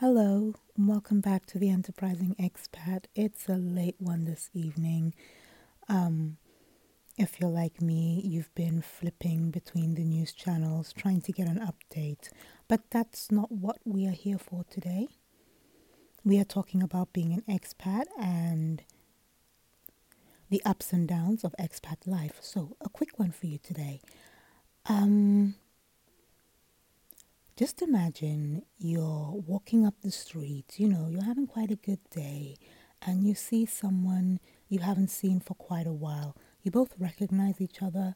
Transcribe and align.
Hello, 0.00 0.54
and 0.78 0.88
welcome 0.88 1.20
back 1.20 1.44
to 1.44 1.58
the 1.58 1.68
Enterprising 1.68 2.34
Expat. 2.40 3.04
It's 3.14 3.50
a 3.50 3.56
late 3.56 3.96
one 3.98 4.24
this 4.24 4.48
evening. 4.54 5.12
Um, 5.90 6.38
if 7.18 7.38
you're 7.38 7.50
like 7.50 7.82
me, 7.82 8.22
you've 8.24 8.54
been 8.54 8.80
flipping 8.80 9.50
between 9.50 9.96
the 9.96 10.04
news 10.06 10.32
channels 10.32 10.94
trying 10.94 11.20
to 11.20 11.32
get 11.32 11.48
an 11.48 11.60
update, 11.60 12.30
but 12.66 12.80
that's 12.88 13.30
not 13.30 13.52
what 13.52 13.76
we 13.84 14.06
are 14.06 14.12
here 14.12 14.38
for 14.38 14.64
today. 14.70 15.06
We 16.24 16.40
are 16.40 16.44
talking 16.44 16.82
about 16.82 17.12
being 17.12 17.34
an 17.34 17.42
expat 17.46 18.04
and 18.18 18.82
the 20.48 20.62
ups 20.64 20.94
and 20.94 21.06
downs 21.06 21.44
of 21.44 21.54
expat 21.60 22.06
life. 22.06 22.38
So, 22.40 22.74
a 22.80 22.88
quick 22.88 23.18
one 23.18 23.32
for 23.32 23.48
you 23.48 23.58
today. 23.58 24.00
Um, 24.86 25.56
just 27.60 27.82
imagine 27.82 28.62
you're 28.78 29.34
walking 29.46 29.84
up 29.84 29.92
the 30.00 30.10
street, 30.10 30.64
you 30.78 30.88
know, 30.88 31.08
you're 31.10 31.22
having 31.22 31.46
quite 31.46 31.70
a 31.70 31.76
good 31.76 31.98
day, 32.08 32.56
and 33.02 33.26
you 33.26 33.34
see 33.34 33.66
someone 33.66 34.40
you 34.70 34.78
haven't 34.78 35.10
seen 35.10 35.40
for 35.40 35.52
quite 35.52 35.86
a 35.86 35.92
while. 35.92 36.34
You 36.62 36.70
both 36.70 36.94
recognize 36.98 37.60
each 37.60 37.82
other, 37.82 38.14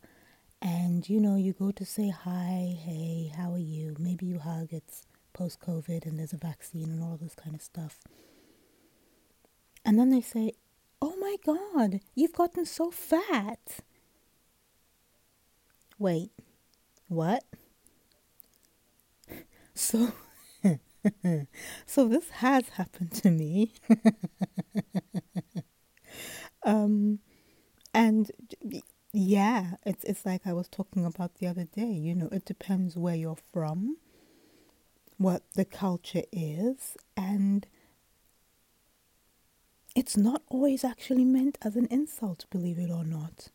and 0.63 1.07
you 1.11 1.21
know, 1.21 1.37
you 1.37 1.53
go 1.53 1.73
to 1.73 1.85
say 1.85 2.09
hi, 2.09 2.75
hey, 2.87 3.35
how 3.37 3.53
are 3.53 3.59
you? 3.59 3.95
Maybe 3.99 4.25
you 4.25 4.39
hug, 4.39 4.69
it's 4.73 5.03
post 5.35 5.61
COVID 5.61 6.07
and 6.07 6.19
there's 6.19 6.33
a 6.33 6.39
vaccine 6.39 6.89
and 6.89 7.03
all 7.03 7.19
this 7.21 7.35
kind 7.35 7.55
of 7.55 7.61
stuff. 7.61 7.99
And 9.85 9.99
then 9.99 10.09
they 10.09 10.23
say, 10.23 10.53
Oh 11.03 11.17
my 11.17 11.37
God, 11.45 12.01
you've 12.15 12.33
gotten 12.33 12.65
so 12.65 12.91
fat. 12.91 13.81
Wait, 15.99 16.31
what? 17.09 17.45
So, 19.95 20.13
so 21.87 22.09
this 22.09 22.29
has 22.31 22.69
happened 22.71 23.13
to 23.13 23.31
me. 23.31 23.75
um, 26.65 27.19
and 27.95 28.31
yeah, 29.13 29.73
it's 29.87 30.05
it's 30.05 30.27
like 30.27 30.43
I 30.47 30.53
was 30.53 30.69
talking 30.69 31.05
about 31.05 31.37
the 31.37 31.47
other 31.47 31.65
day. 31.65 31.93
You 31.93 32.15
know, 32.15 32.29
it 32.33 32.45
depends 32.45 32.97
where 32.97 33.17
you're 33.17 33.39
from, 33.53 33.97
what 35.17 35.43
the 35.55 35.65
culture 35.65 36.23
is, 36.33 36.97
and 37.17 37.67
it's 39.97 40.17
not 40.17 40.43
always 40.49 40.85
actually 40.85 41.25
meant 41.25 41.59
as 41.63 41.75
an 41.75 41.87
insult, 41.87 42.47
believe 42.51 42.79
it 42.79 42.91
or 42.91 43.05
not. 43.05 43.49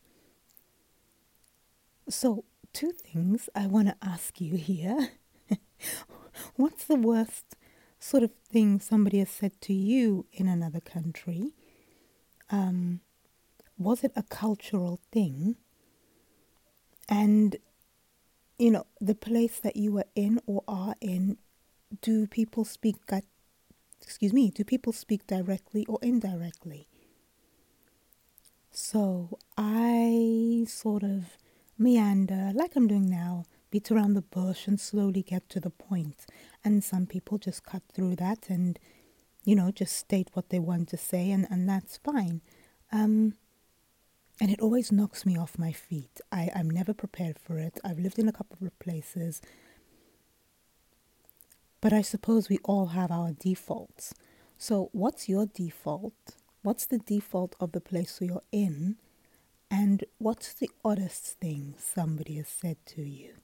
So, 2.10 2.44
two 2.74 2.92
things 2.92 3.48
I 3.54 3.66
want 3.66 3.88
to 3.88 3.96
ask 4.02 4.38
you 4.40 4.56
here. 4.56 5.12
What's 6.60 6.84
the 6.84 6.94
worst 6.94 7.56
sort 7.98 8.22
of 8.22 8.32
thing 8.52 8.80
somebody 8.80 9.20
has 9.20 9.30
said 9.30 9.58
to 9.62 9.72
you 9.72 10.26
in 10.30 10.46
another 10.46 10.80
country? 10.80 11.54
Um, 12.50 13.00
was 13.78 14.04
it 14.04 14.12
a 14.14 14.22
cultural 14.22 15.00
thing? 15.10 15.56
And, 17.08 17.56
you 18.58 18.70
know, 18.70 18.84
the 19.00 19.14
place 19.14 19.58
that 19.60 19.76
you 19.76 19.90
were 19.92 20.04
in 20.14 20.38
or 20.46 20.62
are 20.68 20.96
in, 21.00 21.38
do 22.02 22.26
people 22.26 22.66
speak, 22.66 22.96
excuse 24.02 24.34
me, 24.34 24.50
do 24.50 24.62
people 24.62 24.92
speak 24.92 25.26
directly 25.26 25.86
or 25.86 25.98
indirectly? 26.02 26.88
So 28.70 29.38
I 29.56 30.66
sort 30.68 31.04
of 31.04 31.38
meander 31.78 32.50
like 32.54 32.76
I'm 32.76 32.86
doing 32.86 33.08
now 33.08 33.46
beat 33.70 33.90
around 33.90 34.14
the 34.14 34.22
bush 34.22 34.66
and 34.66 34.80
slowly 34.80 35.22
get 35.22 35.48
to 35.50 35.60
the 35.60 35.70
point. 35.70 36.26
And 36.64 36.82
some 36.82 37.06
people 37.06 37.38
just 37.38 37.64
cut 37.64 37.82
through 37.92 38.16
that 38.16 38.48
and, 38.48 38.78
you 39.44 39.54
know, 39.54 39.70
just 39.70 39.96
state 39.96 40.30
what 40.34 40.50
they 40.50 40.58
want 40.58 40.88
to 40.88 40.96
say, 40.96 41.30
and, 41.30 41.46
and 41.50 41.68
that's 41.68 41.98
fine. 41.98 42.40
Um, 42.92 43.34
and 44.40 44.50
it 44.50 44.60
always 44.60 44.90
knocks 44.90 45.26
me 45.26 45.36
off 45.36 45.58
my 45.58 45.72
feet. 45.72 46.20
I, 46.32 46.50
I'm 46.54 46.70
never 46.70 46.94
prepared 46.94 47.38
for 47.38 47.58
it. 47.58 47.78
I've 47.84 47.98
lived 47.98 48.18
in 48.18 48.28
a 48.28 48.32
couple 48.32 48.66
of 48.66 48.78
places. 48.78 49.42
But 51.80 51.92
I 51.92 52.02
suppose 52.02 52.48
we 52.48 52.58
all 52.64 52.86
have 52.86 53.10
our 53.10 53.32
defaults. 53.32 54.14
So, 54.58 54.88
what's 54.92 55.28
your 55.28 55.46
default? 55.46 56.36
What's 56.62 56.84
the 56.86 56.98
default 56.98 57.54
of 57.60 57.72
the 57.72 57.80
place 57.80 58.18
you're 58.20 58.42
in? 58.52 58.96
And 59.70 60.04
what's 60.18 60.52
the 60.52 60.70
oddest 60.84 61.38
thing 61.40 61.74
somebody 61.78 62.34
has 62.36 62.48
said 62.48 62.76
to 62.86 63.02
you? 63.02 63.34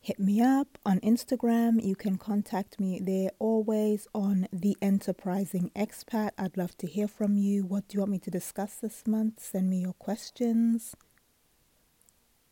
Hit 0.00 0.18
me 0.18 0.40
up 0.40 0.78
on 0.86 0.98
Instagram. 1.00 1.84
You 1.84 1.94
can 1.94 2.16
contact 2.16 2.80
me 2.80 2.98
there 3.00 3.30
always 3.38 4.08
on 4.14 4.48
The 4.50 4.76
Enterprising 4.80 5.70
Expat. 5.76 6.30
I'd 6.38 6.56
love 6.56 6.76
to 6.78 6.86
hear 6.86 7.06
from 7.06 7.36
you. 7.36 7.66
What 7.66 7.88
do 7.88 7.94
you 7.94 8.00
want 8.00 8.12
me 8.12 8.18
to 8.20 8.30
discuss 8.30 8.76
this 8.76 9.06
month? 9.06 9.40
Send 9.40 9.68
me 9.68 9.80
your 9.80 9.92
questions, 9.92 10.96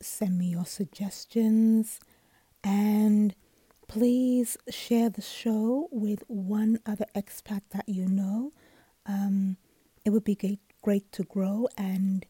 send 0.01 0.39
me 0.39 0.47
your 0.51 0.67
suggestions, 0.67 2.01
and 2.63 3.35
please 3.87 4.59
share 4.69 5.09
the 5.09 5.23
show 5.23 5.89
with 5.91 6.23
one 6.29 6.79
other 6.85 7.07
expat 7.17 7.63
that 7.71 7.89
you 7.89 8.07
know. 8.07 8.53
Um, 9.07 9.57
it 10.05 10.11
would 10.11 10.25
be 10.25 10.35
great, 10.35 10.61
great 10.83 11.11
to 11.13 11.23
grow 11.23 11.69
and 11.79 12.27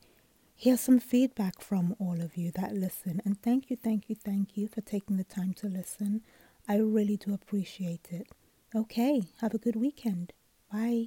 Here's 0.60 0.80
some 0.80 0.98
feedback 0.98 1.60
from 1.60 1.94
all 2.00 2.20
of 2.20 2.36
you 2.36 2.50
that 2.56 2.74
listen. 2.74 3.22
And 3.24 3.40
thank 3.40 3.70
you, 3.70 3.76
thank 3.76 4.10
you, 4.10 4.16
thank 4.16 4.56
you 4.56 4.66
for 4.66 4.80
taking 4.80 5.16
the 5.16 5.22
time 5.22 5.54
to 5.54 5.68
listen. 5.68 6.22
I 6.68 6.78
really 6.78 7.16
do 7.16 7.32
appreciate 7.32 8.08
it. 8.10 8.26
Okay, 8.74 9.22
have 9.40 9.54
a 9.54 9.58
good 9.58 9.76
weekend. 9.76 10.32
Bye. 10.72 11.06